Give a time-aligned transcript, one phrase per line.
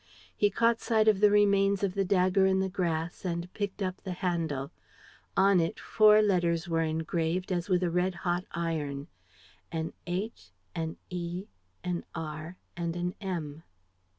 [0.35, 4.01] He caught sight of the remains of the dagger in the grass and picked up
[4.01, 4.71] the handle.
[5.37, 9.09] On it four letters were engraved as with a red hot iron:
[9.71, 11.45] an H, an E,
[11.83, 13.61] an R and an M.